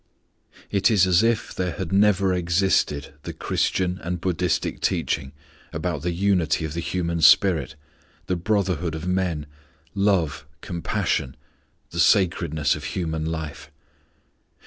It 0.71 0.89
is 0.89 1.05
as 1.05 1.21
if 1.21 1.53
there 1.53 1.77
never 1.91 2.31
had 2.31 2.39
existed 2.39 3.13
the 3.21 3.33
Christian 3.33 3.99
and 4.01 4.19
Buddhistic 4.19 4.81
teaching 4.81 5.31
about 5.71 6.01
the 6.01 6.09
unity 6.09 6.65
of 6.65 6.73
the 6.73 6.79
human 6.79 7.21
spirit, 7.21 7.75
the 8.25 8.35
brotherhood 8.35 8.95
of 8.95 9.05
men, 9.07 9.45
love, 9.93 10.47
compassion, 10.61 11.37
the 11.91 11.99
sacredness 11.99 12.75
of 12.75 12.83
human 12.85 13.25
life. 13.27 13.69